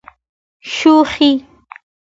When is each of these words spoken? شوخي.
شوخي. 0.73 1.31